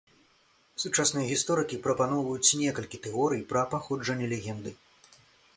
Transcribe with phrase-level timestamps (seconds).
[0.83, 4.71] Сучасныя гісторыкі прапаноўваюць некалькі тэорый пра паходжанне легенды.